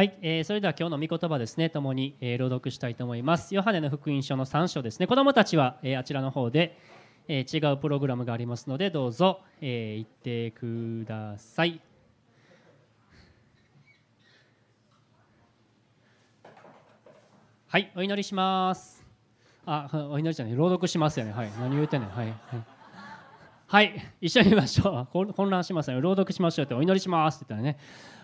[0.00, 3.54] はい、えー、それでは今日の御言葉ですね、ともに、えー、朗読したいと思います。
[3.54, 5.06] ヨハネの福音書の3章ですね。
[5.06, 6.78] 子どもたちは、えー、あちらの方で、
[7.28, 11.82] えー、違うプログラムがありますので、どうぞ、えー、行ってください。
[17.68, 19.04] はい、お祈りします。
[19.66, 21.32] あ、お祈りじゃない、朗読しますよね。
[21.32, 22.10] はい、何言うてんねん。
[22.10, 22.28] はい。
[22.28, 22.36] はい
[23.66, 23.92] はい、
[24.22, 25.32] 一緒に見ましょう。
[25.34, 26.00] 混乱しますね。
[26.00, 27.78] 朗読しましょうって、お祈りしますって言ったらね。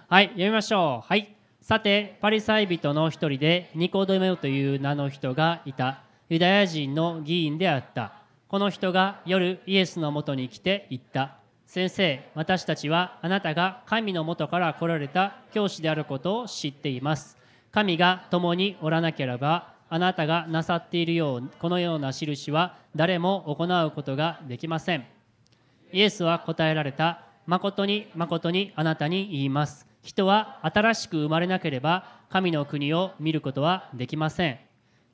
[0.08, 1.06] はい、読みましょう。
[1.06, 1.35] はい。
[1.66, 6.04] さてパリサイ人の一人でニコデメという名の人がいた。
[6.28, 8.12] ユダヤ人の議員であった。
[8.46, 11.38] この人が夜イエスのもとに来て言った。
[11.66, 15.38] 先生私たちはあなたが神のもとから来られた。
[15.52, 17.36] 教師であることを知っています。
[17.72, 25.04] 神が共におらなければあなたがなさっているようこのような印は誰も行うことができません。
[25.92, 27.22] イエスは答えられた。
[27.44, 29.95] 誠に誠にあなたに言います。
[30.06, 34.58] 人は新しく生まれなければ神の国を見ることはできません。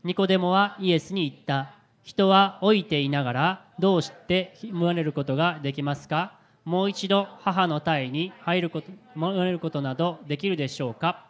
[0.05, 1.73] ニコデモはイエスに言った。
[2.03, 6.35] 人は老いていながらどうして生まれることができますか？
[6.67, 11.25] もう一度母の体に入ること生まれることなどできるでしょうか？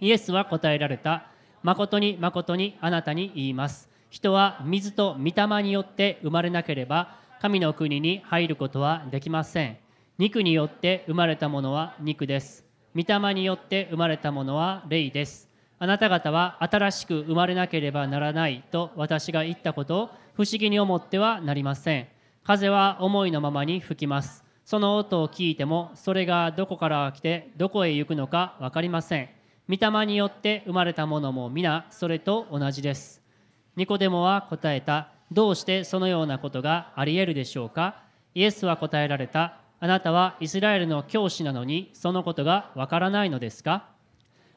[0.00, 1.28] イエスは答えられた。
[1.62, 3.88] 誠に誠にあなたに言います。
[4.10, 9.76] 人は水と御霊によって生まれなければ神の国に入ることはできません。
[10.18, 12.65] 肉によって生まれたものは肉です。
[12.96, 15.50] 御霊によって生まれたものは霊です。
[15.78, 22.08] あなた方は新しく生まれなければならないと私が言ったことを不思議に思ってはなりません。
[22.42, 24.44] 風は思いのままに吹きます。
[24.64, 29.28] その音を聞いてもそれがどこから来てどこへ行くのか分かりません。
[29.68, 33.20] 御霊によって生まれたものも皆それと同じです。
[33.76, 35.10] ニコデモは答えた。
[35.30, 39.65] どうしてそのようなことがあり得るでしょうかイエスは答えられた。
[39.78, 43.88] あなたはイスラエルの教師なのにそのことがわからないのですか？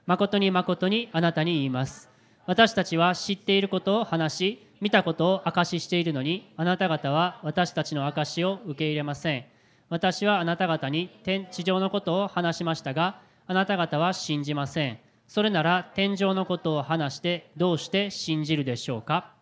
[0.06, 2.09] 誠に誠にあなたに言います。
[2.45, 9.46] 私たちは知っていることを話し見たことを証ししているのにあなた方は私たちの証しを受け入れません。
[9.90, 15.00] 私はあなた方に天地上のことを話しましたがあなた方は信じません。
[15.28, 19.34] それなら天上のことを話してどうして信じるでしょうか？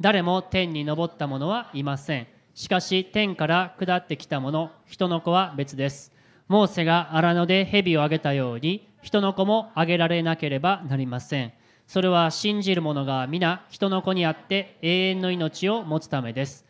[0.00, 2.26] 誰も天に昇った者はいません。
[2.60, 6.12] しかし天から下ってきたもの人の子は別です。
[6.46, 11.54] モーセが荒野で蛇をあげたように人の子もあげられなければなりません。
[11.86, 16.66] それは信じる者が皆人の子にあって永遠の命を持つためです。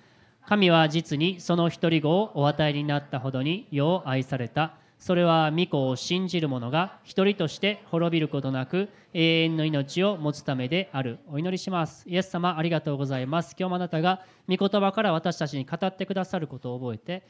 [0.47, 4.75] 神は実にその一人子をお与えになったほどによう愛された。
[5.01, 11.19] それは御子を信じる者が一人として滅びることなく永遠の命を持つためである。
[11.27, 12.07] お祈りします。
[12.07, 13.57] イエス様ありがとうございます。
[13.59, 17.27] 今日もあなたが御言葉から私たちに語ってくださることを覚えて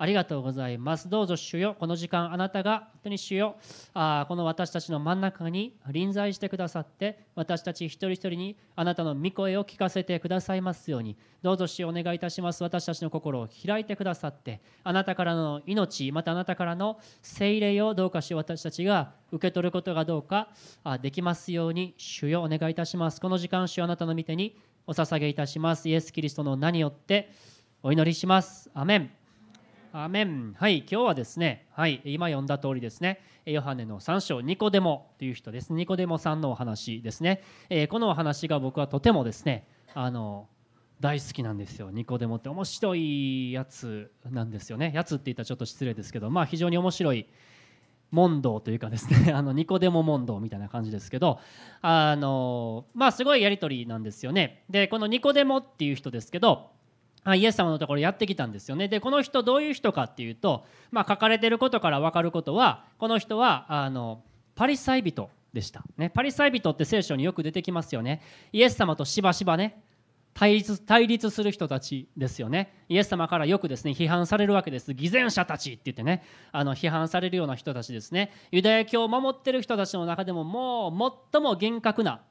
[0.00, 1.10] ありがとうございます。
[1.10, 3.56] どうぞ主よ、この時間あなたが本当に主よ、
[3.92, 12.64] あこの私たちの真ん中に臨在してくださって、私たち一人一人にあなたの御声を聞かせてくださいますように、どうぞ主よお願いいたします。
[12.64, 20.48] 私たちの心を開いてくださって、あなたからの命、またあなたからの聖霊をどうかし私たちが受け取ることがどうか
[21.02, 23.20] できますように、主よお願いいたします。
[23.20, 24.56] この時間、主よあなたの御手に
[24.86, 25.90] お捧げいたします。
[25.90, 27.30] イエス・キリストの名によって
[27.82, 28.70] お祈りします。
[28.72, 29.19] アメン。
[29.92, 35.72] アメンはい今日はですね、はい、今読んだ通りですねヨハネの3章ニコデモという人です。
[35.72, 40.46] ニコデモさんのお話ですね、えー、このお話が僕はとてもですねあの
[41.00, 41.90] 大好きなんですよ。
[41.90, 44.92] ニコデモって面白いやつなんですよね。
[44.94, 47.26] やつって言ったらちょっと失礼ですけどまあ非常に面白い
[48.12, 51.40] 問答というかですね あのニコデモ問答みたいな感じですけど
[51.82, 54.62] あのまあすごいやり取りなんですよね。
[54.70, 56.70] でこのニコデモっていう人ですけど
[57.26, 58.88] イエス様のところやってきたんですよね。
[58.88, 64.22] でこの人どういう人かっていうと、まあ、書かれてることから分かることはこの人はあの
[64.54, 68.22] パリサイ人でした、ね、パリサイ人って聖書によく出てきますよね。
[68.52, 69.82] イエス様としばしばね
[70.32, 72.72] 対立対立する人たちですよね。
[72.88, 74.94] イエス様からよくですね批判されるわけです。
[74.94, 78.32] 偽善者たちって言ってねあの批判されるような人たちですね。
[78.50, 82.22] ユダヤ教を守ってる人たちの中でももう最も厳格な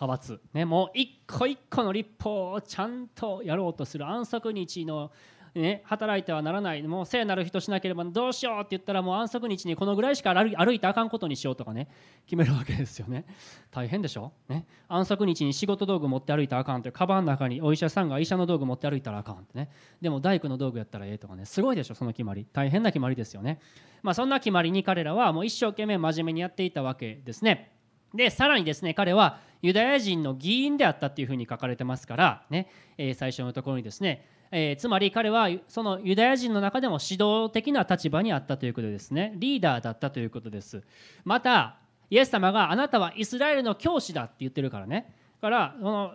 [0.00, 5.10] 派閥、ね、もう一個一個の立法をちゃんとやろうとする安息日の、
[5.54, 6.82] ね、働いてはならない。
[6.82, 11.88] もう聖なる人しなければどうしようって言ったらもう安息日にこのぐらいしか歩いてあかんことにしようとかね
[12.26, 13.24] 決めるわけですよね。
[13.72, 19.70] 大変でしょ、ね、安息日に仕事道具持って歩いたらあかんってカバンの中にお医者さんが医者の道具持って歩いたらあかんってね。
[20.00, 21.44] でも大工の道具やったらええとかね。
[21.44, 21.96] すごいでしょ？
[21.96, 22.46] その決まり。
[22.52, 23.58] 大変な決まりですよね。
[24.02, 27.72] まあそんな決まりに彼らはもう一生懸命真面目にやっていたわけですね。
[28.14, 39.32] でさらにですね彼はユダヤ人の議員であったっていうふうに書かれてますからね、えー、最初のところにですね、えー、つまり彼はそのユダヤ人の中でも指導的な立場にあったということですね。
[39.36, 40.82] リーダーだったということです。
[41.24, 41.76] また
[42.10, 45.14] イエス様があなたはイスラエルの教師だって言ってるからね。
[45.40, 46.12] だからその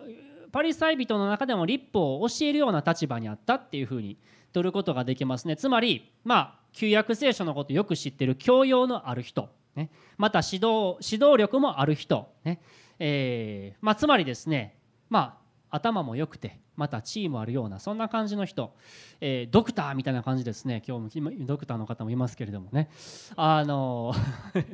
[0.52, 4.16] パリサイ人の中でも立法を教えるような立場にあったっていうふうに
[4.52, 5.56] 取ることができますね。
[5.56, 12.60] つまりまあ旧約聖書のことよく知ってる教養のある人、ね、また指導指導力もある人、ね。
[12.98, 14.78] えーまあ、つまりですね
[15.10, 15.40] ま
[15.70, 18.74] あ頭も良くてまた地位もあるようなそんな感じの人、
[19.20, 20.82] えー、ドクターみたいな感じですね。
[20.86, 22.90] 今日もドクターの方もいますけれどもね。
[23.36, 24.12] あの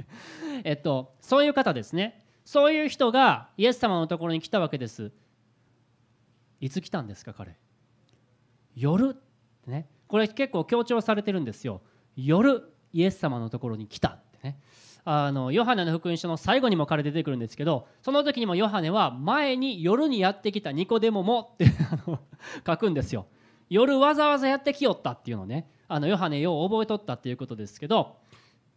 [0.64, 2.24] えっとそういう方ですね。
[2.44, 5.12] そういう人がイエス様のところに来たわけです。
[6.60, 7.56] いつ来たんですか彼？
[8.74, 9.16] 夜？
[9.66, 9.88] ね。
[10.08, 11.82] これ結構強調されてるんですよ。
[12.16, 14.60] 夜イエス様のところに来たってね。
[15.12, 21.66] あのヨハネの福音書の最後にも彼出てくるんですけどその時にもヨハネは前に夜にやってきたニコデモもって
[22.64, 23.26] 書くんですよ。
[23.68, 25.68] 夜わざわざやってきよったっていうのね。
[25.88, 28.18] あのヨハネよう覚えとったっていうことですけど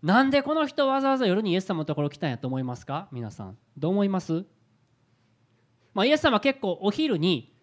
[0.02, 3.08] なんでこの人わざわざ夜にイエス様のところ来たんやと思いますか？
[3.12, 3.56] 皆さん。
[3.78, 4.44] どう思います？
[5.94, 7.56] まあ、イエス様結構お昼に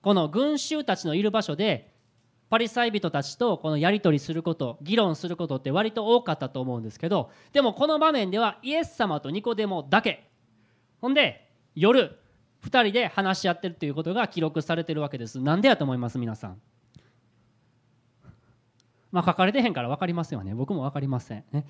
[0.00, 1.93] この群衆たちのいる場所で
[2.50, 10.30] パリサイ人たちとこのやり取りすること議論することって割と多かったと思うんですけどでもこの場面ではイエス様とニコデモだけ。
[11.00, 12.18] ほんで夜
[12.64, 15.40] 2人で話し合ってるということが記録されてるわけです。
[15.40, 16.60] なんでやと思います皆さん？
[19.12, 20.54] まあ書かれてへんから分かりますよね。
[20.54, 21.44] 僕も分かりません。
[21.52, 21.66] ね。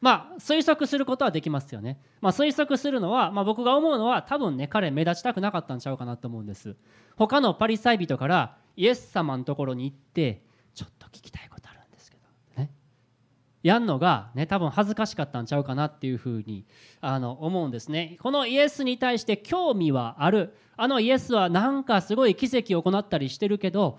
[0.00, 2.00] まあ推測することはできますよね。
[2.20, 6.76] まあ推測するのは、まあ、僕が思うのは多分ね彼目立ちたくなかったんちゃうかなと思うんです。
[7.16, 10.42] 他のパリサイ人からイエス様のところに行って
[10.74, 12.70] ちょっと聞きたいことあるんですけどね。
[13.62, 16.66] やんのがね多分恥ずかしかったんちゃうかなっていうふうに
[17.00, 18.18] あの思うんですね。
[18.20, 20.54] このイエスに対して興味はある。
[20.76, 23.98] あのイエスはなんかすごい奇跡を行ったりしてるけど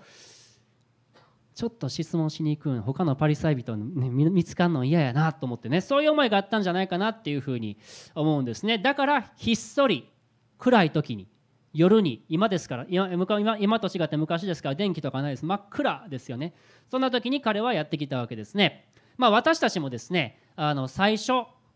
[1.56, 5.80] ちょっと質問しに行くん他のパリサイ人、ね、見つかるの嫌やなと思ってね。
[5.80, 7.78] そういう思いがあったんじゃないかなっていうふうに
[8.14, 8.78] 思うんですね。
[8.78, 10.08] だからひっそり
[10.56, 11.26] 暗い時に
[11.72, 15.44] 夜に今ですから今今と違って昔ですから電気とかないです。
[15.44, 16.54] 真っ暗ですよね。
[16.90, 18.88] そんな時に彼はやってきたわけですね。
[19.16, 21.32] まあ私たちもですねあの最初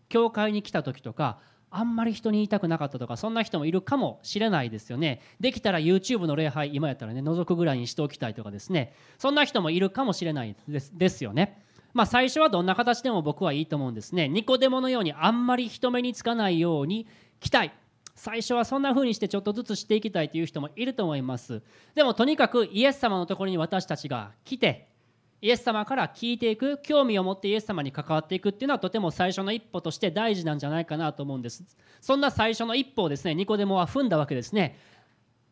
[0.09, 1.39] 教会に来た時とか
[1.71, 5.21] あんまり人に言いたくなかったとかそんな人もいるかもしれないですよね。
[5.41, 8.95] できたら YouTube の礼拝今やったらね覗くぐらいにしておきたいとかですね。
[9.19, 11.63] そんな人もいるかもしれないですですよね。
[11.95, 14.29] まあ最初はどんな形でも僕はいいと思うんですね。
[14.29, 17.07] ニコデモのようにあんまり人目につかないように
[17.41, 17.73] 来たい。
[18.15, 21.63] 最初はそんな風にしてちょっとずつしていきたいという人もいると思います。
[21.95, 24.89] でもとにかくイエス様のところに私たちが来て
[25.41, 31.65] イエス様から聞いていく興味を持ってイエス様に関わっていくっていうのはとても最初の一歩として大事なんじゃないかなと思うんです。
[32.01, 34.79] そんな最初の一歩をですねニコデモは踏んだわけですね。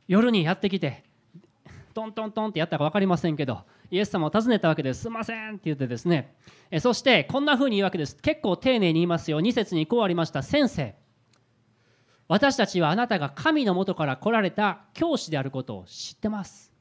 [0.06, 1.04] 夜にやってきて
[1.92, 5.02] トントントンってやったか分かりませんけどイエス様を訪ねたわけです。
[5.02, 6.36] すいませんって言ってですね。
[6.78, 8.16] そしてこんな風に言うわけです。
[8.16, 9.40] 結構丁寧に言いますよ。
[9.40, 10.44] 2節にこうありました。
[10.44, 10.94] 先生
[12.30, 16.72] 私たちはあなたが神のもとから来られた教師であることを知ってます。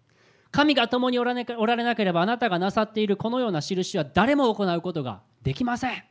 [0.51, 1.43] 神が共におられ
[1.83, 6.03] なければあなたがなさっているこのような印は誰も行うことができません。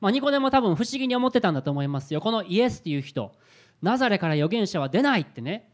[0.00, 2.20] まあ、ニコデも多分不思議に思ってたんだと思いますよ。
[2.20, 3.30] このイエスっていう人
[3.82, 5.70] ナザレから預言者は出ないってね。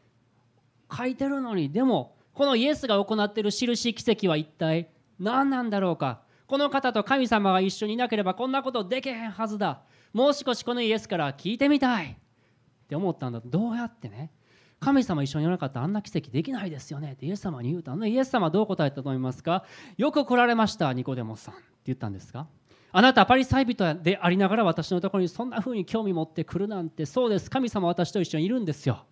[0.94, 1.72] 書いてるのに。
[1.72, 6.20] でもこのイエスが行っている印奇跡は一体何なんだろうか。
[6.46, 9.80] この方と神様が一緒にいなければこんなことできへんはずだ。
[10.12, 12.06] もう少しこのイエスから聞いてみたい。
[12.10, 13.40] って思ったんだ。
[13.44, 14.32] どうやってね。
[14.80, 17.12] 神様一緒にいなかったらあんな奇跡できないですよね。
[17.12, 19.64] ってイエス様に言うとあのイエス様どう答えたと思いますか。
[19.96, 21.54] よく来られましたニコデモさん。
[21.54, 22.48] って言ったんですか。
[22.92, 27.50] あなたパリサイ人でありながら私のところにそんな風に興味持ってくるなんてそうです。
[27.50, 29.04] 神様私と一緒にいるんですよ。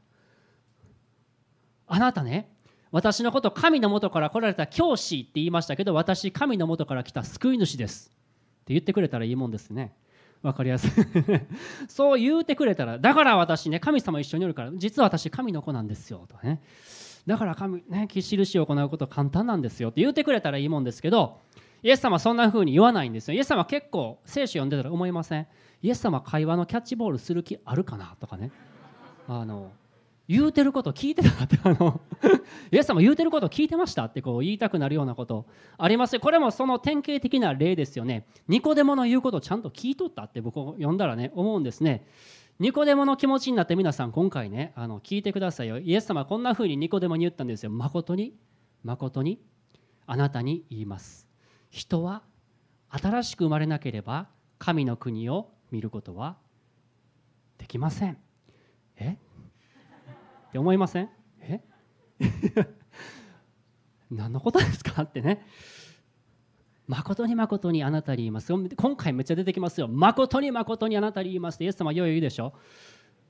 [1.87, 2.51] あなたね
[2.91, 8.11] 私のこと神のもとから来られた教師って言いましたけど私神のもとから来た救い主です。
[8.63, 9.95] って言ってくれたらいいもんですね。
[10.43, 10.91] 分かりやすい。
[11.89, 16.61] そう言うてくれたらだから私ね神様一緒におるから実は私神の子なんですよとね。
[17.27, 21.41] だから神ね印を行うことは簡単なんですよって言うてくれたらいいもんですけど
[21.83, 23.35] イエス様はそんな風に言わないんですよ。
[23.35, 25.47] イエス様は結構聖書読んでたら思いません？
[25.83, 28.17] イエス様会話のキャッチボールする気あるかな？
[28.19, 28.51] とかね。
[29.29, 29.71] あの
[30.29, 32.03] 言うてること聞いてたかってあの
[32.71, 35.47] イエス様言うてること聞いてましたってこう言いたくなるようなこと。
[35.79, 38.27] ありますこれもその典型的な例ですよね。
[38.47, 42.07] ニコデモの言うことちゃんと聞いとったって僕読んだらね思うんですね。
[42.59, 45.79] ニコデモの気持ちになって皆さん今回ねあの聞いてくださいよ。
[45.79, 47.71] イエス様こんな風にニコデモに言ったんですよ。
[47.71, 48.35] 誠に
[48.85, 49.41] 誠に
[50.07, 51.27] あなたに言います。
[51.71, 52.23] 人は
[52.91, 56.37] 新しく生まれなければ神の国を見ることは
[57.57, 58.19] できません。
[58.97, 59.17] え？
[60.49, 61.11] って思いません？
[61.41, 61.61] え？
[64.11, 65.03] 何のことですか？
[65.03, 65.47] ってね。
[66.87, 68.51] 誠に誠にあなたに言います。
[68.53, 69.89] 今回めっちゃ出てきますよ。
[69.89, 72.55] 誠に誠にあなたに言いますってイエス様よい言うでしょ。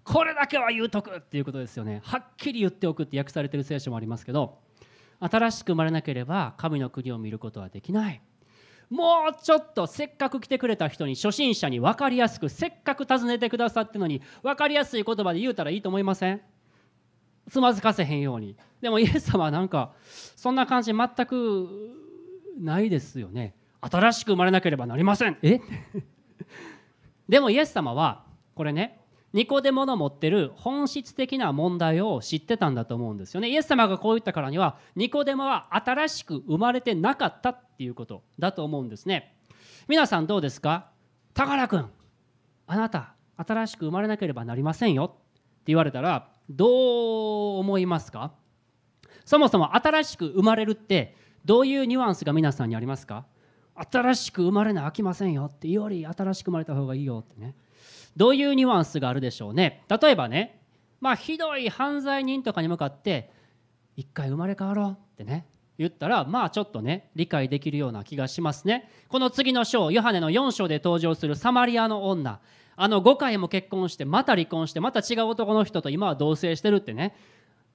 [0.04, 2.00] これだけは言うとくっていうことですよね。
[2.04, 4.58] はっきり言っておくって訳されてる聖書もありますけど
[5.18, 8.22] 新しく生まれなければ神の国を見ることはできない。
[8.88, 16.40] もうちょっとせっかく来てくれた人に初心者に分かりやすくせっかく尋ねてくださってのに分かりやすい言葉で言うたらいいと思いません？
[17.50, 18.57] つまずかせへんように。
[18.81, 19.93] でもイエス様はなんか
[20.37, 21.69] そんな感じ全く
[22.61, 23.55] ないですよね。
[23.81, 25.37] 新しく生まれなければなりません。
[25.43, 25.61] え？
[27.28, 28.25] でもイエス様は
[28.55, 29.00] これね
[29.35, 33.50] ニコデモの持ってる本質的な問題を知ってたんだと思うんですよね。
[33.50, 39.37] イエス様がこう言ったからにはニコデモは新しく生まれてなかったっていうことだと思うんですね。
[39.87, 40.90] 皆さんどうですか？
[41.35, 41.90] 宝くん
[42.67, 45.05] あなた新しく生まれなければなりませんよ。
[45.05, 45.09] っ
[45.59, 48.33] て言われたらどう思いますか？
[49.25, 51.14] そもそも新しく生まれるって
[51.45, 53.26] どういうニュアンスが皆さんにありますか？
[53.75, 57.55] 新しく生まれな飽きませんよってより新しく生まれた方がいいよってね。
[58.17, 59.85] どういうニュアンスがあるでしょうね？
[59.88, 60.61] 例えばね
[61.00, 63.31] まあひどい犯罪人とかに向かって
[63.97, 68.90] 一回生まれ変わろうってね言ったらまあちょっとね理解できるような気がしますね。
[69.09, 72.40] この次の章ヨハネの4章で登場するサマリアの女。
[72.80, 77.16] あの5回も結婚してまた離婚してまた違う男の人と今は同棲してるってね。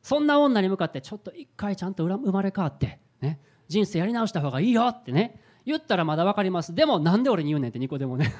[0.01, 5.41] そんな女に向かってちょっと一回ちゃんと生まれ変わって、ね、人生やり直した方がいいよってね。
[5.65, 6.73] 言ったらまだ分かります。
[6.73, 8.33] でもなんで俺に言うねんって2個でもね。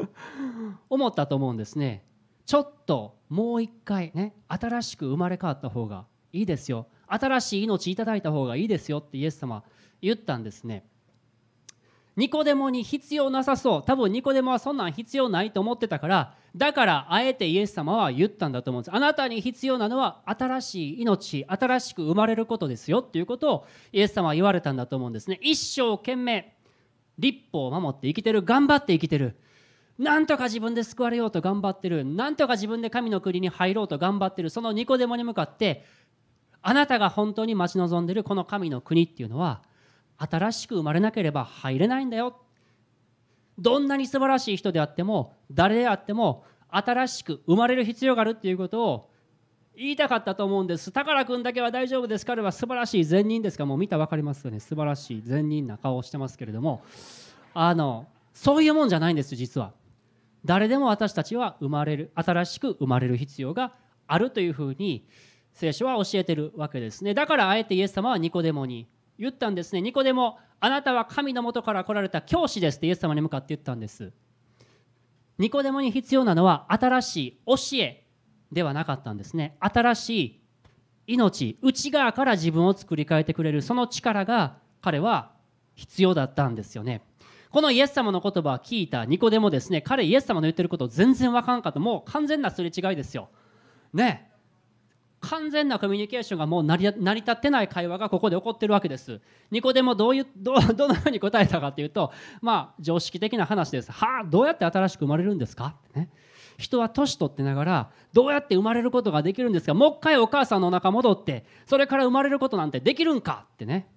[0.90, 2.04] 思ったと思うんですね。
[2.44, 6.88] ちょっともう一回ね新しく生まれ変わった方がいいですよ。
[7.06, 9.64] 新しい命いただいた方がいいですよってイエス様
[10.02, 10.84] 言ったんですね。
[12.20, 13.82] ニコデモに必要なさそう。
[13.82, 18.94] 多分ニコデモはそんなん必要ないと思ってたからだからあえてイエス様は言ったんだと思うんです。
[18.94, 25.38] あなたに必要なのは新しい命新しく生まれることですよっていうことをイエス様は言われたんだと思うんですね。
[25.40, 26.54] 一生懸命
[27.18, 29.36] 立法を守って生きてる頑張って生きてる。
[29.98, 32.04] なんとか自分で救われようと頑張ってる。
[32.04, 34.50] なんとか自分で神の国に入ろうと頑張ってる。
[34.50, 35.86] そのニコデモに向かって
[36.60, 39.62] あなたが本当に待ち望んでるこの神の国っていうのは
[40.22, 42.36] 新しく生まれなければ入れないんだよ。
[43.58, 49.10] どんなに素晴らしい人であっても誰であっても新しく生まれる必要があるっていうことを
[49.76, 50.92] 言いたかったと思うんです。
[50.92, 52.26] 宝くんだけは大丈夫です。
[52.26, 53.64] 彼は素晴らしい善人ですか？
[53.64, 54.60] もう見たら分かりますよね。
[54.60, 56.82] 素晴らしい善人な顔をしてますけれども。
[57.54, 59.72] あのそういうもんじゃないんです実は。
[60.44, 63.74] 誰でも私たちは生まれる新しく生まれる必要が
[64.06, 65.06] あるというふうに
[65.52, 67.12] 聖書は教えてるわけですね。
[67.12, 68.86] だからあえてイエス様はニコデモに
[69.20, 69.82] 言ったんですね。
[69.82, 74.12] ニコデモあなたは神のもとから来られた教師ですってイエス様に向かって言ったんです。
[75.38, 78.06] ニコデモに必要なのは新しい教え
[78.50, 79.56] ではなかったんですね。
[79.60, 80.40] 新しい
[81.06, 85.32] 命内側から自分を作り変えてくれるその力が彼は
[85.74, 87.02] 必要だったんですよね。
[87.50, 89.82] このイエス様の言葉を聞いたニコデモですね。
[89.82, 91.80] 彼イエス様の言ってること全然分かんかった。
[91.80, 93.28] もう完全なすれ違いですよ。
[93.92, 94.29] ね。
[95.20, 99.20] 完全なコミュニケーションがもう成り立ってない会話がここで起こってるわけです。
[99.50, 102.10] ニコデモどういうど どのように答えたかというと
[102.40, 103.92] まあ常識的な話です。
[103.92, 105.74] はあどうやって新しく生まれるんですか？
[105.88, 106.10] ってね。
[106.56, 109.74] 人は年取ってながらどうやって生まれることができるんですか？
[109.74, 113.46] もう一回お母さんのお腹戻ってそれから生まれることなんてできるんか？
[113.54, 113.90] ってね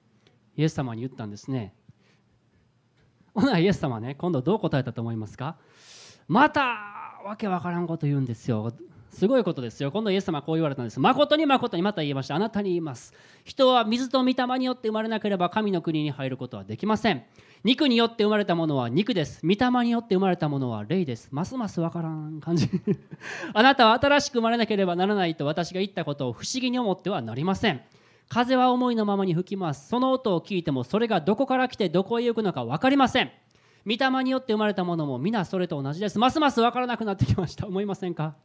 [0.58, 1.74] イエス様に言ったんですね。
[3.34, 5.56] ほなイエス様ね今度どう答えたと思いますか？
[6.28, 8.74] またわけわからんこと言うんですよ
[9.14, 9.92] すごいことですよ。
[9.92, 11.00] 今度イエス様はこう言われたんです。
[11.00, 12.36] 誠に誠にまた言いました。
[12.36, 13.14] あなたに言います。
[13.44, 17.24] 人は水と御霊によって生まれなければ神の国に入ることはできません。
[17.64, 19.46] 肉によって生まれたものは肉です。
[19.46, 21.30] 御霊によって生まれたものは霊です。
[21.32, 22.68] ますますわからん感じ。
[23.54, 27.82] あなたは新しく生まれなければならないと私が言ったことを不思議に思ってはなりません。
[28.30, 29.90] 風は思いのままに吹きます。
[29.90, 33.32] その音を聞いてもそれがどこから来てどこへ行くのか分かりません。
[33.86, 36.18] 御霊によって生まれたものも皆それと同じです。
[36.20, 37.68] ますます分からなくなってきました。
[37.68, 38.36] 思いませんか？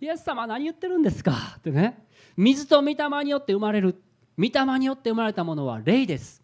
[0.00, 1.32] イエス様何言ってるんですか？
[1.58, 2.06] ってね。
[2.36, 4.02] 水と御霊によって生まれる。
[4.38, 6.42] 御霊によって生まれたものは霊です。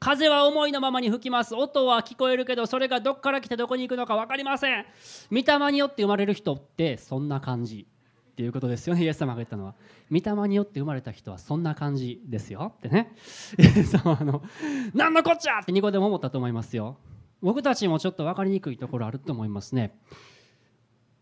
[0.00, 1.54] 風は思いのままに吹きます。
[1.54, 4.84] 音は聞こえるけどそれがどこから来てどこに行くのか分かりません。
[5.30, 7.86] 御霊によって生まれる人ってそんな感じ。
[8.32, 9.02] っていうことですよね。
[9.02, 9.74] イエス様が言ったのは。
[10.12, 12.72] 御霊によって生まれた人はそんな感じですよ。
[12.78, 13.12] ってね。
[13.58, 14.42] イエス様あの
[14.94, 15.58] 何のこっちゃ！
[15.58, 16.96] ってニコでも思ったと思いますよ。
[17.42, 19.96] 僕たちもちょっと分かりにくいところあると思いますね。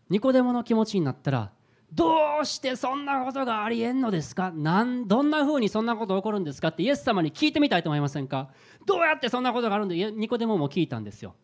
[0.09, 1.51] ニコデモの気持ちになったら
[1.93, 4.51] どうしてそんなことがありえんのですか？
[4.51, 6.69] なんどんな風にそんなこと起こるんですか？
[6.69, 8.49] ってイエス様に聞いてみたいと思いませんか？
[8.85, 11.35] どうやってそんなことがあるんでニコデモも聞いたんですよ。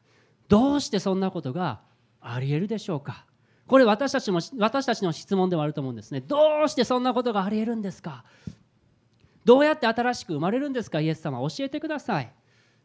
[0.49, 1.81] どうしてそんなことが
[2.19, 3.25] ありえるでしょうか？
[3.67, 6.19] これ私たちも私たちの質問ではあると思うんですね。
[6.19, 8.25] どうしてそんなことがありえるんですか？
[9.45, 10.99] どうやって新しく生まれるんですか？
[10.99, 12.31] イエス様教えてください。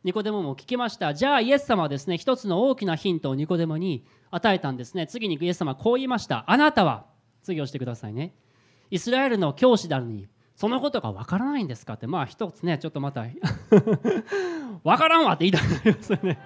[0.05, 1.13] ニコデモも聞きました。
[1.13, 5.07] じゃあイエス様はですね一つの大きなヒントをニコデモに与えたんですね。
[5.07, 6.45] 次にイエス様はこう言いました。
[6.47, 7.07] あなたは
[7.43, 8.33] 次をしてくださいね。
[8.91, 12.07] イスラエルの教師なのにそのことがわからないんですかって。
[12.07, 13.27] まあ一つねちょっとまた
[14.85, 16.39] わからんわって言いたくなりますよね。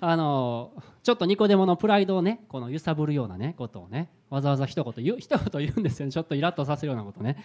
[0.00, 6.12] あのちょっとニコデモのプライドをねこの揺さぶるようなねことをねわざわざ一言言う一言言うんですよね。
[6.12, 7.36] ちょっとイラッとさせるようなことね。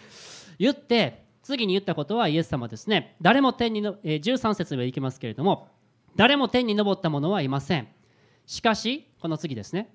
[0.57, 3.15] 言って次に言ったことはイエス様ですね。
[3.21, 5.67] 誰も天にの、えー、13節でいきますけれども
[6.15, 7.87] 誰も天に昇った者はいません。
[8.45, 9.93] しかしこの次ですね。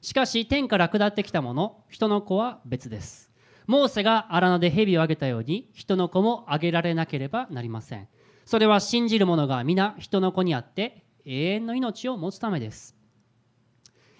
[0.00, 3.30] しかし天から下ってきた者人の子は別です。
[3.66, 8.08] モーセが荒野で蛇をあげたように人の子もあげられなければなりません。
[8.44, 12.96] それは信じる者が皆人の子にあって永遠の命を持つためです。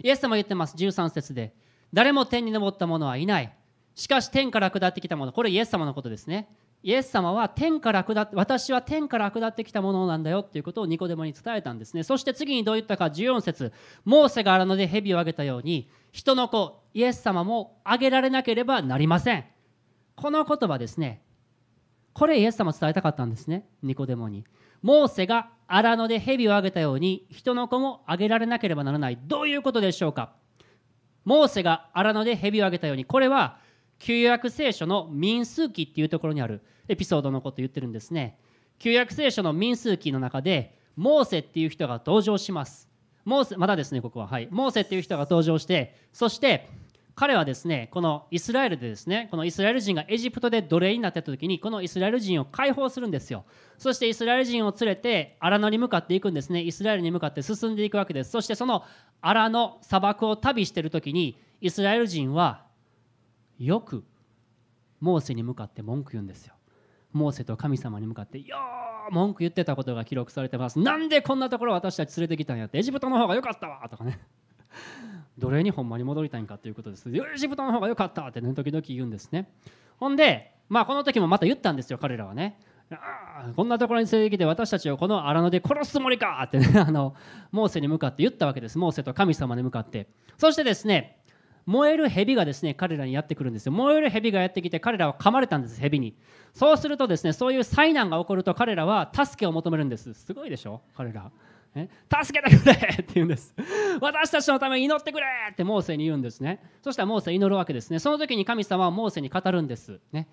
[0.02, 0.76] イエス様言ってます。
[0.76, 1.54] 13節で
[1.92, 3.56] 誰も天に昇った者はいない。
[3.94, 5.32] しかし天から下ってきたもの。
[5.32, 6.48] これイエス様のことですね。
[6.82, 12.02] イエス様は天から下って私は天から下ってきたものなんだよっていうことをニコデモに伝えたんですね。
[12.02, 13.72] そして次にどう言ったか14節。
[14.04, 19.44] モーセが荒野で蛇をあげたように人の子イエス様もあげられなければなりません。
[20.16, 21.22] この言葉ですね。
[22.14, 23.66] これイエス様伝えたかったんですね。
[23.82, 24.44] ニコデモに。
[24.82, 29.18] モーセが荒野で蛇をあげたように人の子もあげられなければならない。
[29.22, 30.32] どういうことでしょうか。
[31.24, 33.58] モーセが荒野で蛇をあげたようにこれは
[34.02, 38.36] 旧約聖書の民数記っていうところにあるエピソードのことを言ってるんですね。
[38.80, 42.88] 旧約聖書の民数記の中でモーセっていう人が登場します。
[43.24, 44.26] モーセまだですねここは。
[44.26, 44.48] はい。
[44.50, 46.68] モーセっていう人が登場してそして
[47.14, 53.44] 彼はですねこのイスラエルでですねこのイスラエル人がエジプトで奴隷になってた時にこのイスラエル人を解放するんですよ。
[53.78, 56.60] そしてイスラエル人を連れて荒野に向かっていくんですね。
[56.60, 58.32] イスラエルに向かって進んでいくわけです。
[58.32, 58.82] そしてその
[59.20, 62.71] 荒野砂漠を旅してる時にイスラエル人は
[63.58, 64.04] よく
[65.00, 66.54] モーセに向かって文句言うんですよ。
[67.12, 70.78] モーセと神様に向かってよー文句言ってたことが記録されてます。
[70.78, 72.78] なんでこんなところ私たち連れてきたんやって。
[72.78, 74.20] エジプトの方が良かったわとかね。
[75.38, 77.08] 奴隷にほんまに戻りたいんかということです。
[77.08, 79.50] エジプトの方が良かったってね時々言うんですね。
[79.98, 82.58] ほんでまあこの時もまた言ったんですよ彼らはね。
[82.90, 86.66] あこんなところに連れてきて私たちをこの荒野で殺すつもりかってね。
[86.78, 87.14] あの
[87.50, 88.78] モーセに向かって言ったわけです。
[88.78, 90.08] モーセと神様に向かって。
[90.36, 91.21] そしてですね
[91.66, 93.72] 燃える蛇がですね彼らにやってくるんですよ。
[93.72, 96.16] 燃える蛇がやってきて彼らは噛まれたんです蛇に。
[96.54, 100.12] そうするとですねそういう災難が起こると彼らは助けを求めるんです。
[100.14, 101.30] すごいでしょ彼ら。
[102.22, 103.54] 助けてくれって言うんです。
[104.00, 106.62] 私たちのために祈ってくれってモーセに言うんですね。
[106.82, 107.98] そしたらモーセ祈るわけですね。
[107.98, 110.00] その時に神様はモーセに語るんです。
[110.12, 110.28] ね。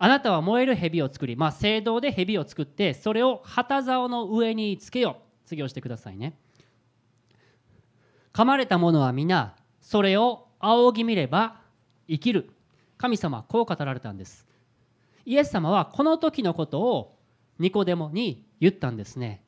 [0.00, 5.46] あなたは燃える蛇を作り、まあ、聖堂で蛇を作ってそれを旗竿の上につけよう。
[5.46, 6.38] 次をしてくださいね。
[8.32, 9.56] 噛まれた者は皆
[9.88, 11.62] それを仰ぎ見れば
[12.08, 12.50] 生きる。
[12.98, 14.46] 神様はこう語られたんです。
[15.24, 17.16] イエス様はこの時のことを
[17.58, 19.42] ニコデモに言ったんですね。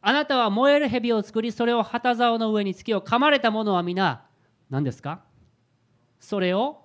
[0.00, 4.26] あなたは燃える蛇を作りそれを旗竿の上につけよ噛まれた者は皆
[4.70, 5.20] 何ですか？
[6.18, 6.82] それを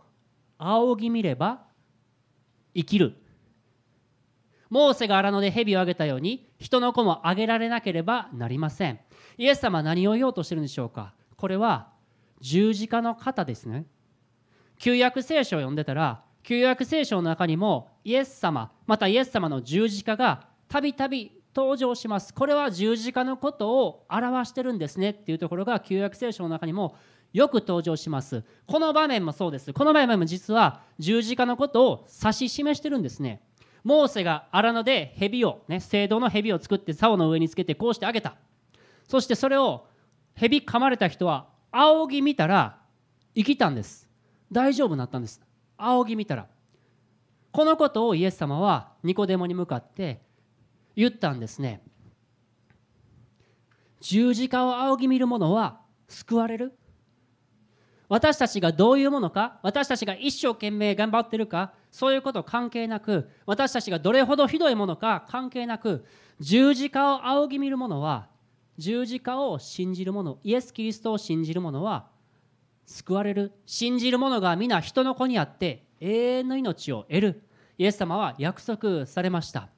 [0.60, 1.64] 仰ぎ見れば
[2.76, 3.16] 生きる。
[4.70, 9.00] モーセが荒野で蛇をあげたように人の子もあげられなければなりません。
[9.40, 11.16] イエス様は何を言おうとしてるんでしょうか？
[11.36, 11.90] これは
[12.42, 13.86] 十字架の型ですね。
[14.78, 22.34] 旧約聖書を読んでたら旧約聖書の中にもイエス様またイエス様の十字架がたびたび登場します。
[22.34, 25.12] これは十字架のことを表してるんですね。
[25.12, 26.96] っていうところが旧約聖書の中にも
[27.34, 28.44] よく登場します。
[28.66, 29.72] この場面もそうです。
[29.74, 33.44] この場面も実は十字架のことを指し示してるんですね。
[33.84, 38.36] モーセが荒野で蛇をね聖堂の蛇を作って竿の上につけてこうしてあげた。
[39.08, 39.88] そしてそれを
[40.36, 42.78] 蛇噛まれた人は仰ぎ見たら
[43.36, 44.08] 生きたんです。
[44.52, 45.42] 大丈夫になったんです。
[45.78, 46.48] 仰ぎ見たら。
[47.52, 50.22] このことをイエス様はニコデモに向かって
[50.96, 51.82] 言ったんですね。
[54.00, 56.74] 十字架を仰ぎ見る者は救われる？
[58.10, 59.60] 私たちがどういうものか？
[59.64, 61.74] 私たちが一生懸命頑張ってるか？
[61.92, 66.06] そういうこと関係なく私たちがどれほどひどいものか関係なく
[66.40, 68.28] 十字架を仰ぎ見る者は
[68.82, 72.08] 十字架を信じる者イエス・キリストを信じる者は
[72.88, 73.54] 救われる。
[73.68, 77.44] 信じる者が皆人の子にあって永遠の命を得る。
[77.78, 79.70] イエス様は約束されました。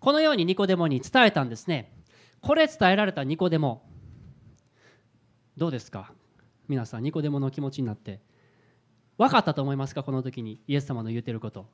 [0.00, 1.94] このようにニコデモに伝えたんですね。
[2.40, 3.82] これ伝えられたニコデモ。
[5.58, 6.12] どうですか？
[6.68, 8.20] 皆さんニコデモの気持ちになって。
[9.18, 10.02] 分かったと思いますか？
[10.02, 11.66] この時にイエス様の言うてること。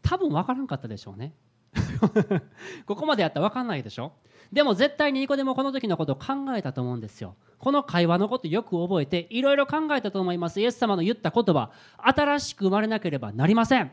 [0.00, 1.34] 多分分からんかったでしょうね。
[2.86, 4.12] ここまでやったら分かんないでしょ？
[4.52, 7.36] でも絶対にニコデモこの時のことを考えたと思うんですよ。
[7.58, 10.60] この会話のことよく覚えていろいろ考えたと思います。
[10.60, 13.92] イエス様の言った言葉新しく生まれなければなりません。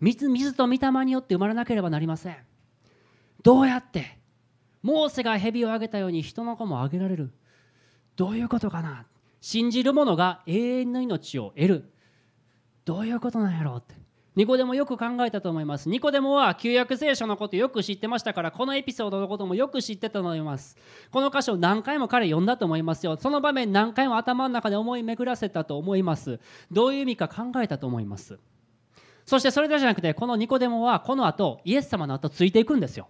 [0.00, 2.36] 水水と御霊によって生まれなければなりません。
[3.42, 4.18] どうやって？
[4.82, 7.32] モーセが蛇をあげたように人の子もあげられる。
[8.16, 9.06] どういうことかな？
[9.40, 11.92] 信じる者が永遠の命を得る。
[12.86, 13.94] どういうことなんやろうって。
[14.36, 15.88] ニコデモよく考えたと思います。
[15.88, 20.76] ニコデモは旧約聖書のことよく知ってましたから、このエピソードのこともよく知ってたと思います。
[21.12, 23.16] この箇所何回も彼読んだと思いますよ。
[23.16, 26.40] その場面何回も頭の中で思い巡らせたと思います。
[26.72, 28.40] どういう意味か考えたと思います。
[29.24, 33.08] そしてそれだけじゃなくて、このニコデモはこの後、イエス様の後ついていくんですよ。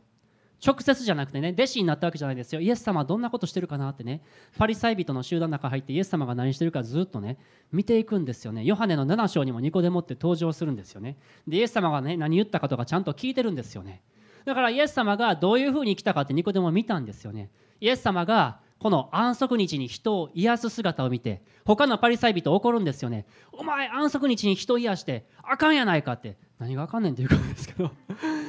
[0.65, 2.61] 直接じゃなくてね弟子になったわけじゃないですよ。
[2.61, 4.23] イエス様はどんなことしてるかなってね。
[4.57, 7.39] パリサイ人の集団の中入ってイエス様が何してるかずっとね
[7.73, 8.65] 見ていくんですよね。
[8.65, 11.19] ヨハネの7章にもニコデモって登場するんですよね。
[11.47, 14.03] でイエス様がね何言ったかとかちゃんと聞いてるんですよね。
[14.45, 17.51] だからイエス様がどういうふうに来たかってニコデモ見たんですよね。
[17.81, 23.27] イエス様がこの安息日に人を癒す姿を見て他のパリサイ人怒るんですよね。
[23.53, 26.37] お前安息日に人を癒してあかんやないかって。
[26.59, 27.91] 何があかんねんっていうことですけど。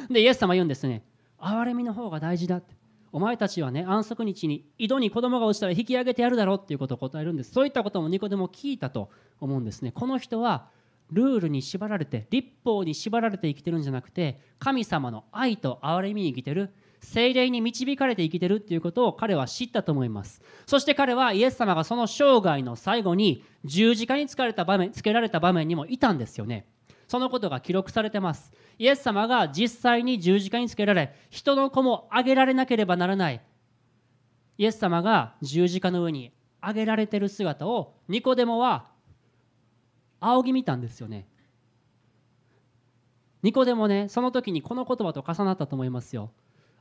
[0.09, 1.03] でイエス様言うんですね。
[1.39, 2.75] 憐れみの方が大事だって。
[3.11, 7.53] お前たちはね安息日に井戸に子供が落ちたら引き上げてやるだろうっていうことを答えるんです。
[7.53, 9.93] そういったこともニコでも聞いたと思うんですね。
[9.93, 10.67] この人は
[11.11, 20.41] ルールに縛られて立法に縛られて生きてるんじゃなくて神様の愛と憐れみに生きてる精霊に導かれて生きてるっていうことを彼は知ったと思います。
[20.65, 26.65] そして彼はイエス様がその生涯の最後に十字架につかれた場面つけられた場面にもいたんですよね。
[27.07, 28.51] そのことが記録されてます。
[28.77, 33.41] イエス様が実際に十字架につけられ人の子もあげられなければならない。
[34.57, 38.87] イエス様が十字架の上にあげられてる姿をニコデモは
[40.19, 41.27] 仰ぎ見たんですよね。
[43.43, 46.31] ニコデモねその時にこの言葉と重なったと思いますよ。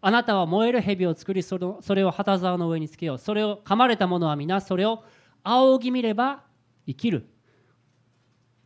[0.01, 3.19] あなたは燃える蛇を作りそれを旗沢の上につけよう。
[3.19, 5.05] それを噛まれた者は皆それを
[5.43, 6.45] 仰ぎ見れば
[6.87, 7.29] 生きる。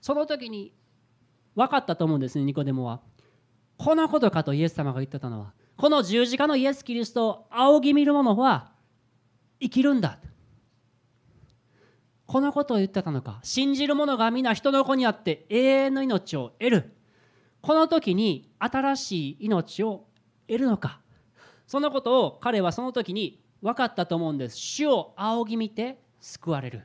[0.00, 0.72] その時に
[1.58, 3.00] 分かったと思うんですねニコデモは。
[3.78, 5.52] このことかとイエス様が言ってたのは。
[5.76, 8.70] この十字架のイエス・キリストを仰ぎ見る者は
[9.60, 10.20] 生きるんだ。
[12.26, 13.40] このことを言ってたのか。
[13.42, 16.96] 信じる者が皆人の子にあって永遠の命を得る。
[17.60, 20.04] この時に新しい命を
[20.46, 21.00] 得るのか。
[21.66, 24.56] そのことを彼はその時に分かったと思うんです。
[24.56, 26.84] 主を仰ぎ見て救われる。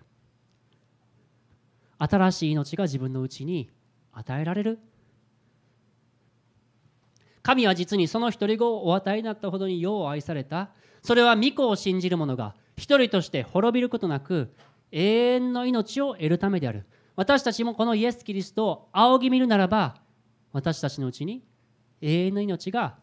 [1.99, 3.69] 新しい命が自分のうちに
[4.13, 4.79] 与えられる？
[7.41, 10.69] 神は実にその一人子をお与えになったほどに世を愛された。
[11.01, 14.53] それは御子を信じる者が一人として滅びることなく
[14.91, 16.85] 永遠の命を得るためである。
[17.15, 19.97] 私たちもこのイエス・キリストを仰ぎ見るならば
[20.51, 21.43] 私たちのうちに
[22.01, 22.95] 永遠の命が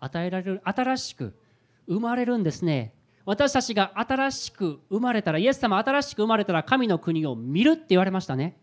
[0.00, 1.38] 与えられる新しく
[1.86, 2.94] 生まれるんですね。
[3.24, 8.58] 私たちが新しく生まれたらイエス様新しく生まれたら神の国を見るって言われましたね。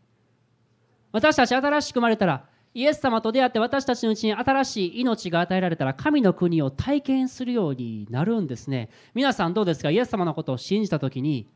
[1.12, 8.90] 私たち新しく生まれたらイエス様と出会って私たちのうちに新しい命が与えられたら神の国を体験するようになるんですね。
[9.14, 9.92] 皆さんどうですか？
[9.92, 11.50] イエス様のことを信じた時に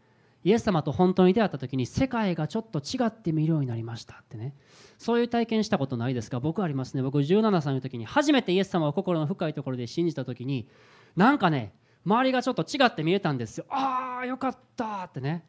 [0.44, 4.56] イエス様と本当に出会った時に世界がちょっと違って見るようになりましたってね。
[4.98, 6.42] そういう体験したことないですか？
[6.42, 7.02] 僕ありますね。
[7.02, 10.68] 僕17歳の時に初めてイエス様を心の深いところで信じた時に
[11.16, 11.74] なんかね
[12.06, 13.66] 周りがちょっと違って見えたんですよ。
[13.70, 15.46] ああよかったってね。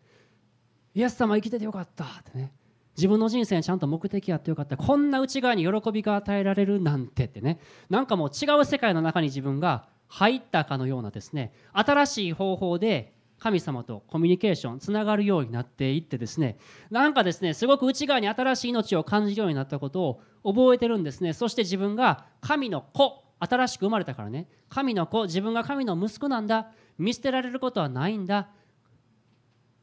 [0.94, 2.52] イエス様生きててよかったってね。
[2.96, 4.76] 自分の人生にちゃんと目的やってよかった。
[4.76, 7.60] こんな内側に喜びが与えられるなんてってね。
[7.90, 16.56] なんかもう違う世界の中に自分が入ったかのようなですね新しい方法で神様とコミュニケーションつながるようになっていってですね
[16.90, 21.32] なんかですねすごく内側に新しい命を感じるようになったことを覚えてるんですね。
[21.32, 24.48] そして自分が神の子新しく生まれたからね。
[24.68, 26.68] 神の子自分が神の息子なんだ。
[26.98, 28.48] 見捨てられることはないんだ。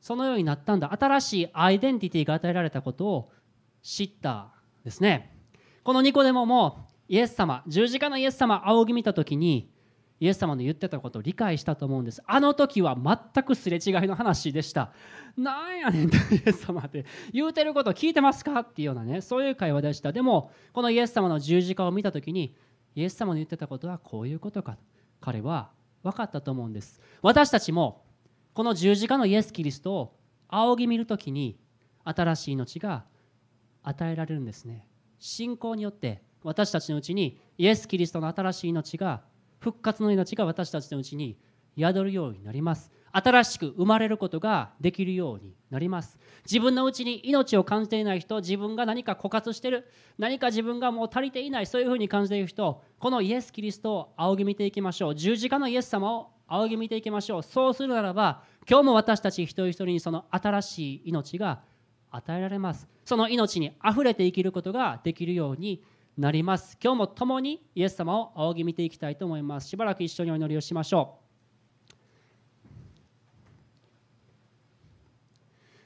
[0.03, 0.91] そのようになったんだ。
[0.99, 3.31] 新しいアイデンティティが与えられたことを
[3.81, 4.49] 知った
[4.83, 5.33] ですね。
[5.81, 9.71] このニコデモもイエス様十字架のイエス様仰ぎ見た時に
[10.19, 12.21] イエス様の言ってたことを理解したと思うんです。
[12.27, 14.91] あの時は全くすれ違いの話でした。
[15.37, 17.05] なんやねんとイエス様って。
[17.31, 20.11] 言うてること聞いてますかっていうようなねそういう会話でした。
[20.11, 22.57] でもこのイエス様の十字架を見た時に
[22.93, 24.77] イエス様の言ってたことはこういうことか
[25.21, 25.71] 彼は
[26.03, 26.99] 分かったと思うんです。
[27.21, 28.03] 私たちも
[28.53, 30.15] この十字架のイエス・キリストを
[30.47, 31.57] 仰ぎ見るときに
[32.03, 33.05] 新しい命が
[33.81, 34.87] 与えられるんですね。
[35.19, 39.23] 信仰によって私たちのうちにイエス・キリストの新しい命が
[39.59, 41.37] 復活の命が私たちのうちに
[41.77, 42.91] 宿るようになります。
[43.15, 46.19] 新しく生まれることができるようになります。
[46.45, 49.87] 自分のうちに命を感じていない人自分が何か枯渇してる
[50.17, 55.15] 何か自分がもう足りていないそういうふうに感じている人このイエス・キリストを仰ぎ見ていきましょう。
[55.15, 57.43] 十字架のイエス様を仰ぎ見ていきましょう。
[57.43, 61.61] そうするならば今日も私たち一人一人にその新しい命が
[62.11, 62.87] 与えられます。
[63.05, 65.83] その命にあふれて生きることができるように
[66.17, 66.77] なります。
[66.81, 69.67] 今日も共にイエス様を仰ぎ見ていきたいと思います。
[69.67, 71.23] しばらく一緒にお祈りをしましょう。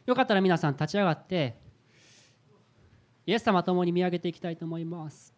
[0.08, 1.58] よかったら皆さん立ち上がって
[3.26, 5.37] イエス様と共に見上げていきたいと思います。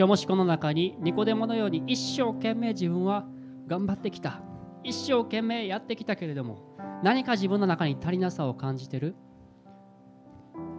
[0.00, 3.26] 今日もしこの中にニコデモのように一生懸命自分は
[3.66, 4.40] 頑張ってきた。
[4.82, 9.14] 一生懸命やってきたけれども何か自分の中に足りなさを感じてる？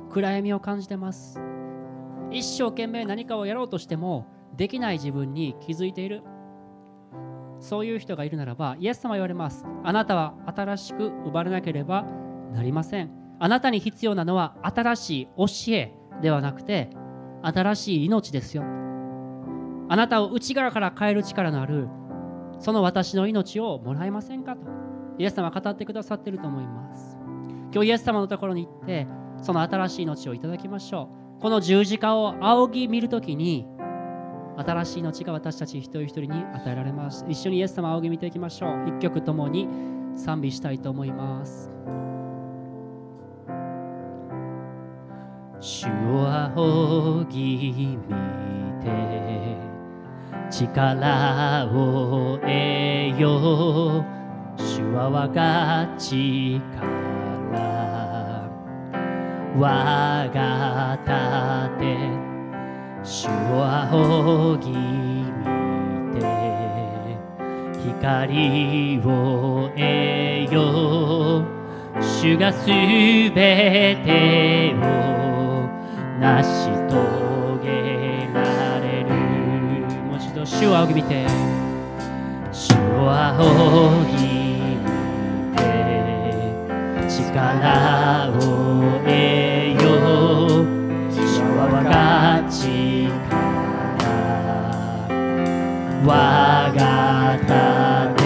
[0.10, 1.39] 暗闇を感じてます。
[2.31, 4.25] 一生懸命何かをやろうとしても
[4.57, 6.23] できない自分に気づいている。
[7.60, 9.67] そういう人がいるならばイエス様は言われます。
[9.84, 12.07] あなたは新しく生まれなければ
[12.55, 13.12] なりません。
[13.38, 16.89] あなたに必要なのは新しい教えではなくて
[17.43, 18.80] 新しい命ですよ。
[19.91, 21.89] あなたを内側から変える力のある
[22.60, 24.62] その私の命をもらえませんかと
[25.17, 27.17] イエス様は語ってくださっていると思います。
[27.73, 29.06] 今日イエス様のところに行って
[29.41, 31.41] その新しい命をいただきましょう。
[31.41, 33.67] この十字架を仰ぎ見るときに
[34.56, 37.25] 新しい命が私たち一人一人に与えられます。
[37.27, 38.88] 一緒にイエス様仰ぎ見ていきましょう。
[38.88, 39.67] 一曲ともに
[40.15, 41.69] 賛美したいと思います。
[45.60, 47.97] 主を仰ぎ見
[48.82, 49.70] て
[50.49, 52.49] 力を得
[53.19, 53.99] よ。
[53.99, 56.61] う主は我が力
[59.57, 61.97] 我が盾
[63.03, 63.29] 主を
[63.65, 67.17] 仰ぎ見て
[67.83, 70.59] 光を得よ。
[71.39, 71.61] う
[72.01, 73.31] 主がすべ
[74.05, 75.67] てを
[76.19, 77.20] 成し遂げ
[80.62, 81.26] 主を仰ぎ見て。
[82.52, 84.13] 主を仰ぎ
[84.69, 85.60] 見て
[87.10, 88.38] 力を
[89.02, 89.10] 得
[89.82, 89.89] よ
[90.45, 90.69] う。
[91.10, 91.17] 主
[91.58, 92.62] は我が力
[96.06, 96.08] 我
[96.78, 96.80] が
[97.47, 98.21] 盾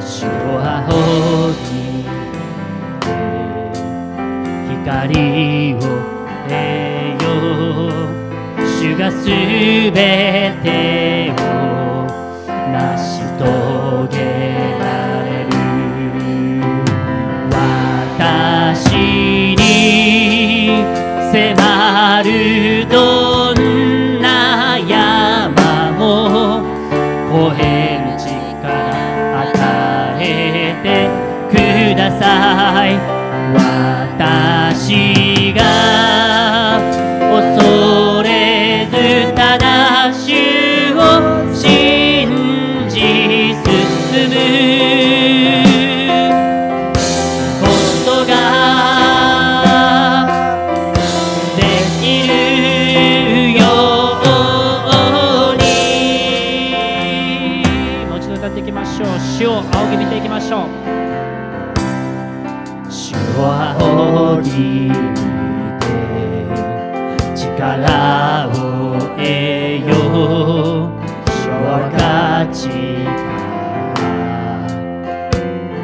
[0.00, 0.88] 主を仰
[1.68, 2.08] ぎ
[4.84, 5.76] 光を
[6.48, 7.09] 得よう。
[9.00, 9.24] がす
[9.92, 12.04] べてを
[12.70, 13.19] 成し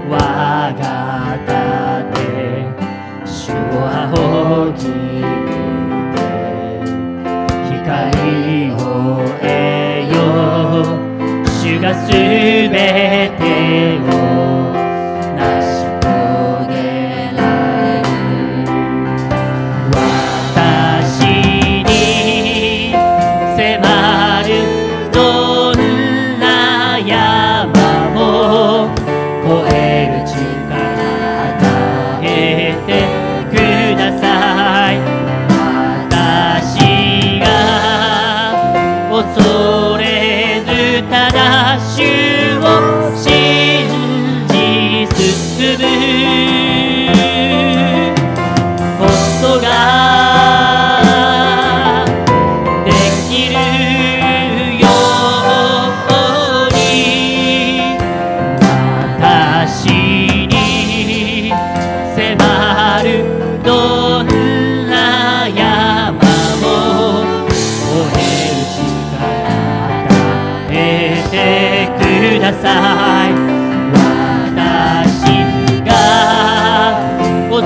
[0.09, 2.15] 我が盾
[3.25, 3.55] 主を
[3.91, 5.27] 仰ぎ見
[6.15, 6.17] て
[7.67, 8.79] 光を
[9.41, 9.45] 得
[10.15, 10.17] よ。
[10.83, 12.15] う主がすべ
[12.71, 13.06] て
[72.47, 73.33] ださい。
[74.55, 74.55] 私
[75.85, 75.91] が
[77.51, 77.59] 恐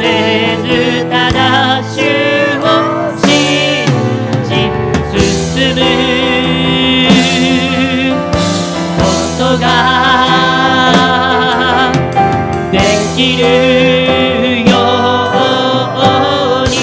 [0.00, 0.66] れず
[1.08, 1.38] ただ
[1.84, 2.00] 主
[2.58, 2.64] を
[3.22, 3.86] 信
[4.42, 4.50] じ
[5.14, 5.80] 進む
[8.98, 9.00] こ
[9.38, 9.64] とが
[12.72, 12.74] で
[13.14, 13.42] きる
[14.68, 14.72] よ
[15.96, 16.80] うに。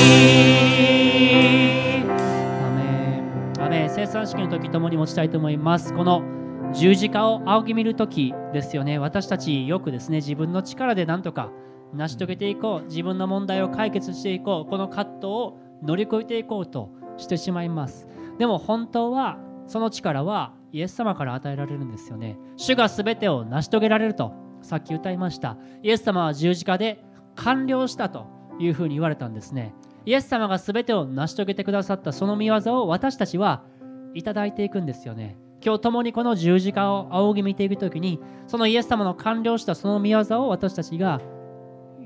[3.89, 5.93] 生産式の時ともに持ちたいと思います。
[5.93, 6.38] この
[6.79, 8.99] 十字架を仰ぎ見る時ですよね。
[8.99, 11.51] 私たちよくですね自分の力で何とか
[11.93, 12.85] 成し遂げていこう。
[12.85, 14.69] 自分の問題を解決していこう。
[14.69, 18.07] この葛藤を乗り越えていこうとしてしまいます。
[18.37, 22.37] でも本当はその力はイエス様から与えられるんですよね。
[22.55, 25.57] 主が全てを成し遂げられるとさっき歌いました。
[25.83, 27.03] イエス様は十字架で
[27.35, 29.73] 完了したというふうに言われたんですね。
[30.05, 33.63] イエス様が全てを成し遂げてくださったその見業を私たちは
[34.13, 35.35] いただいていくんですよね。
[35.63, 41.21] 今日共にこの十字架を仰ぎ見ていくときにそのイエス様の完了したその御業を私たちが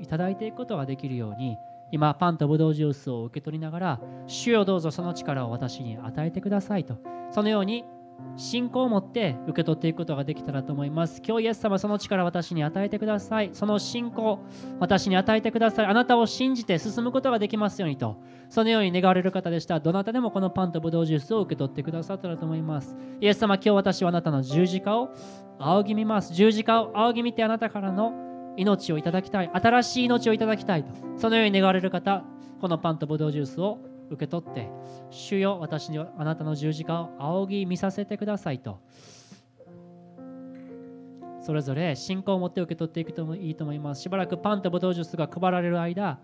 [0.00, 1.56] いただいていくことができるように
[1.90, 6.98] 今パンとブドウジュースを受け取りながら主よどうぞその力を私に与えてくださいと
[7.30, 7.84] そのように
[8.36, 11.22] 信仰を持って受け取っていくことができたらと思います。
[11.24, 13.50] 今日イエス様その力を私に与えてください。
[13.52, 14.40] その信仰
[14.80, 15.86] 私に与えてください。
[15.86, 18.20] あなたを信じて進むことができますようにと。
[18.48, 22.96] そのように願われる方でしたらどなたでもこのパンとブドウジュースを受け取ってくださったらと思います。
[23.20, 25.10] イエス様今日私はあなたの十字架を
[25.58, 26.34] 仰ぎ見ます。
[26.34, 28.12] 十字架を仰ぎ見てあなたからの
[28.56, 29.50] 命をいただきたい。
[29.52, 30.92] 新しい命をいただきたいと。
[31.16, 32.24] そのように願われる方、
[32.60, 33.78] このパンとブドウジュースを
[34.10, 34.68] 受け取って
[35.10, 38.80] 主よ私にあなたの十字架を仰ぎ見させてくださいと。
[41.40, 44.00] それぞれ信仰を持って受け取っていくともいいと思います。
[44.00, 46.18] しばらくパンとブドウジュースが配られる間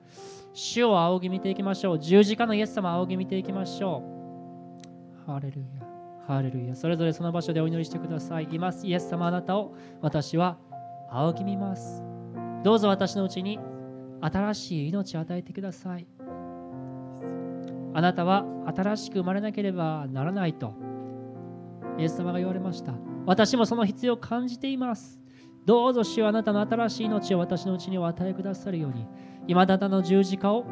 [0.55, 1.99] 主を仰ぎ見ていきましょう。
[1.99, 4.03] 十字架のイエス様を仰ぎ見ていきましょ
[5.27, 5.31] う。
[5.31, 5.87] ハレルヤ。
[6.27, 6.75] ハレルヤ。
[6.75, 8.49] それぞれその場所でお祈りしてください。
[8.51, 10.57] 今イエス様あなたを私は
[11.11, 12.03] 仰ぎ見ます。
[12.63, 13.59] どうぞ私のうちに
[14.23, 16.07] 新しい命を与えてください。
[17.93, 20.75] あなたは新しく生まれなければならないと
[21.99, 22.95] イエス様が言われました。
[23.27, 25.21] 私もその必要を感じています。
[25.67, 29.07] どうぞ主はあなたの新しい命を私のうちにお与えくださるように
[29.47, 30.65] 今だたの十字架を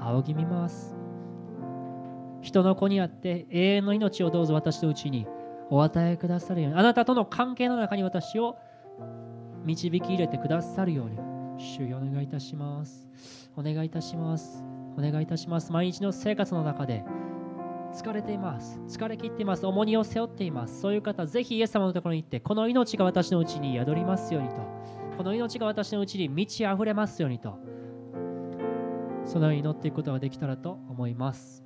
[0.00, 0.96] 仰ぎ見ます。
[2.40, 5.26] 人の子にあって永遠の命をどうぞ私のうちに
[5.68, 8.56] お与えくださるようにあなたとの関係の中に私を
[9.64, 11.18] 導き入れてくださるように
[11.58, 13.08] 主よお願いいたします。
[13.56, 14.69] お願いいたします。
[15.00, 15.72] お願いいたします。
[15.72, 17.04] 毎日の生活の中で
[17.92, 18.78] 疲れています。
[18.86, 19.66] 疲れ切っています。
[19.66, 20.80] 重荷を背負っています。
[20.80, 24.56] そういう方ぜひイエス様のところに行ってこの命が私のうちに宿りますようにと。
[25.16, 27.58] この命が私のうちに満ち溢れますようにと。
[29.24, 31.64] そのように祈っていくことができたらと思います。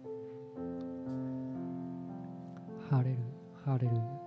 [2.90, 3.18] ハレル
[3.64, 4.23] ハレル。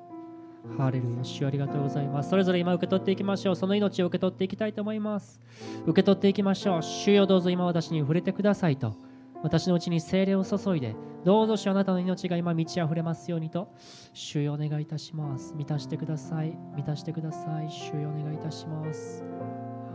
[0.78, 2.30] ハレルヤ主ありがとうございます。
[2.30, 3.56] それぞれ今受け取っていきましょう。
[3.56, 5.40] その命を受け取っていきたいと思います。
[5.86, 6.82] 受け取っていきましょう。
[6.82, 8.96] 主よどうぞ今私に触れてくださいと。
[9.44, 13.72] 私のうちに精霊を注いで、どうぞ主あなたの命が今満ち溢れますようにと、
[14.14, 15.54] 主よお願いいたします。
[15.56, 16.58] 満たしてください。
[16.76, 17.70] 満たしてください。
[17.70, 19.24] 主よお願いいたします。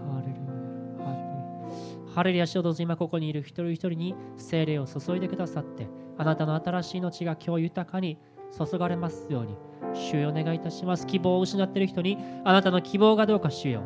[0.07, 0.47] ハレルヤ。
[1.05, 1.27] ハレル
[2.07, 2.15] ヤ。
[2.15, 8.19] ハレルヤ主よどうぞ今ここにいる一人一人に精霊を注いでくださって、あなたの新しい命が今日豊かに
[8.57, 9.57] 注がれますように。
[9.95, 11.07] 主よお願いいたします。
[11.07, 13.83] 希望を失っている人に、あなたの希望がどうか主よ、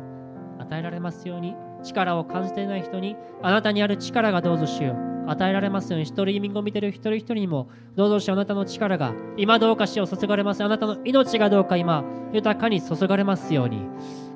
[0.59, 4.95] 与えられますように、力を感じていない人に、あなたにある力がどうぞ主よ、
[5.27, 10.63] 与えられますように、ストリーミングを見ている一人一人にも、どうぞ主あなたの力が、今どうか主を注がれます。
[10.63, 13.81] あなたの命がどうか今、豊かに注がれますように、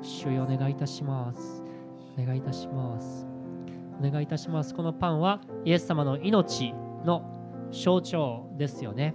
[0.02, 1.62] 主よお願いいたします。
[2.18, 3.26] お願いいたします。
[3.98, 4.74] お願いいたします。
[4.74, 7.22] このパンは、イエス様の命の
[7.70, 9.14] 象徴ですよね。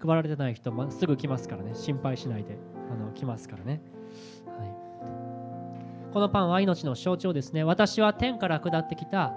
[0.00, 1.74] 配られてない人、ま、すぐ来ますからね。
[1.74, 2.58] 心配しないで
[2.90, 3.80] あの来ますからね、
[4.46, 7.64] はい、このパンは命の象徴ですね。
[7.64, 9.34] 私は天から下ってきた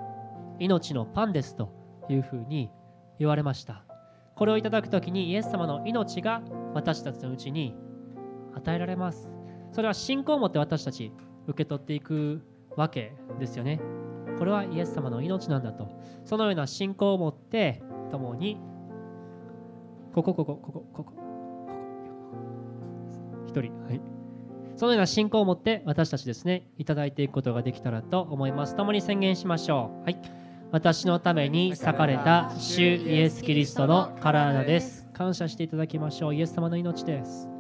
[0.60, 1.72] 命のパンですと
[2.10, 2.70] いうふうに
[3.18, 3.84] 言われました。
[4.36, 6.42] これをいただく時にイエス様の命が
[6.74, 7.76] 私たちのうちに
[8.56, 9.32] 与えられます。
[9.72, 11.12] それは信仰を持って私たち
[11.48, 12.42] 受け取っていく
[12.76, 13.82] わけですよね。
[14.38, 15.90] これはイエス様の命なんだと。
[16.24, 18.58] そのような信仰を持って共に
[20.14, 21.14] ここここここここ。
[23.48, 23.72] 一人。
[23.84, 24.02] はい。
[24.76, 28.76] そのような信仰を持って私たちですねいただいていくことができたらと思います。
[28.76, 30.04] 共に宣言しましょう。
[30.04, 30.22] はい。
[30.72, 35.08] 私のために裂かれた主イエス・キリストの体です。
[35.14, 36.36] 感謝していただきましょう。
[36.36, 37.59] イエス様の命です。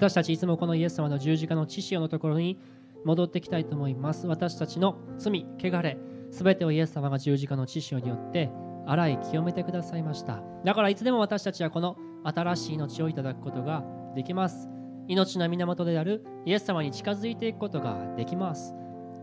[0.00, 2.58] 私たちいつもこのイエス様の十字架の知識のところに
[3.04, 4.26] 戻ってきたいと思います。
[4.26, 5.98] 私たちの罪、汚れ、
[6.30, 8.50] すべてをイエス様が十字架の知識によって
[8.86, 10.42] 洗い清めてくださいました。
[10.64, 13.84] だからいつでも私たちはこの新しい命をいただくことが
[14.14, 14.70] できます。
[15.06, 18.74] 命の源であるイエス様に近づいていくことができます。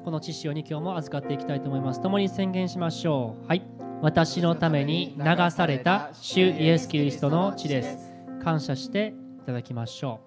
[0.06, 2.02] この知識に今日も預かっていきたいと思います。
[2.02, 3.48] 共に宣言しましょう。
[3.48, 3.64] はい。
[4.04, 8.14] 私のために流された主イエス・キリストの血です
[8.44, 10.27] 感謝していただきましょう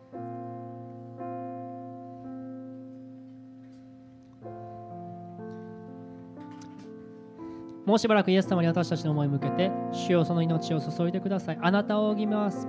[7.91, 11.59] もうしばらくイエス様に私たちの思い向けて主よその命を注いでください。
[11.61, 12.69] あなたを仰ぎます。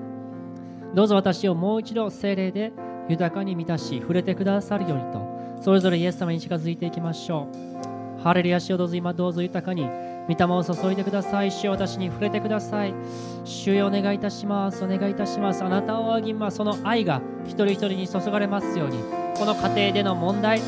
[0.96, 2.74] どうぞ私をもう一度精霊で
[3.08, 5.22] 豊かに満たし触れてくださるようにと。
[5.62, 7.48] それぞれイエス様に近づいていきましょ
[8.18, 8.24] う。
[8.24, 9.84] ハレルヤ主をどうぞ今どうぞ豊かに
[10.28, 11.52] 御霊を注いでください。
[11.52, 12.94] 主よ私に触れてください。
[13.46, 14.84] 主よお願いいたします。
[14.84, 15.64] お願いいたします。
[15.64, 16.58] あなたをあぎます。
[16.58, 18.98] その愛が一人一人に注がれますように。
[19.38, 20.62] この家庭での問題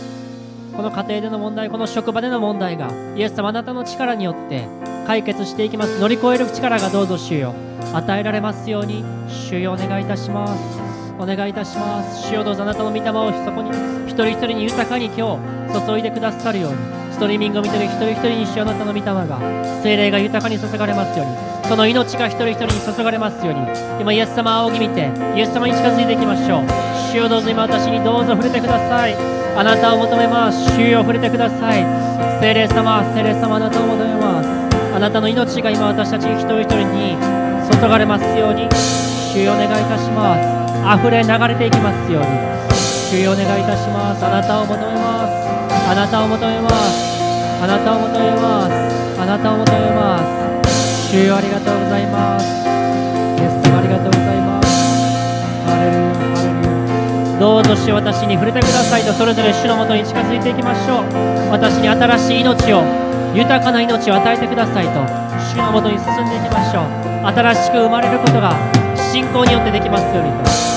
[0.75, 4.67] この家庭での問題この職場での問題がイエス様あなたの力によって
[5.05, 5.99] 解決していきます。
[5.99, 7.53] 乗り越える力がどうぞ主よ。
[7.93, 11.13] 与えられますように主よお願いいたします。
[11.19, 12.27] お願いいたします。
[12.27, 13.69] 主よどうぞあなたの御霊をそこに
[14.07, 15.37] 一人一人に豊かに今
[15.71, 16.77] 日注いでくださるように
[17.11, 19.39] ストリーミングを見てる一人一人に主よあなたの御霊が
[19.83, 21.35] 精霊が豊かに注がれますように
[21.69, 23.61] その命が一人一人に注がれますように
[24.01, 26.63] 今イエス様仰ぎ見てイエス様に近づいていきましょう。
[27.11, 29.42] 主よどうぞ今私にどうぞ触れてください。
[29.55, 30.75] あなたを求めます。
[30.75, 31.85] 主よ触れてください。
[32.41, 34.49] 精霊様精霊様あなたを求めます。
[34.95, 37.17] あなたの命が今私たち一人一人に
[37.71, 38.67] 注がれますように。
[39.33, 40.99] 主よお願いいたします。
[40.99, 42.27] 溢れ流れていきますように。
[43.09, 44.25] 主よお願いいたします。
[44.25, 45.33] あなたを求めます。
[45.89, 46.75] あなたを求めます。
[47.63, 49.21] あなたを求めます。
[49.21, 50.17] あなたを求めま
[50.65, 51.09] す。
[51.11, 52.45] 主よありがとうございます。
[52.45, 54.67] イエス様ありがとうございます。
[55.65, 56.32] ハレルヤ。
[57.43, 61.51] どうぞ主よ私に触れてくださいとそれぞれ主のもとに近づいていきましょう。
[61.51, 62.81] 私に新しい命を
[63.35, 64.91] 豊かな命を与えてくださいと
[65.51, 67.27] 主のもとに進んでいきましょう。
[67.27, 68.55] 新しく生まれることが
[68.95, 70.72] 信仰によってできますようにと。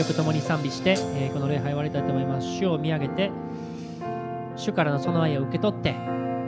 [0.00, 2.46] 曲ともに賛美して、えーこの礼拝を終わりたいと思います。
[2.46, 3.30] 主を見上げて
[4.56, 5.94] 主からの備えを受け取って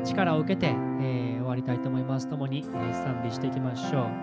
[0.04, 2.28] 力を受けて、えー終わりたいと思います。
[2.28, 4.22] ともに、えー賛美していきましょう。